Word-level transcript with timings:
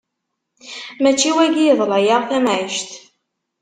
Mačči 1.01 1.29
wagi 1.35 1.63
iḍla-yaɣ 1.71 2.21
tamɛict! 2.29 2.91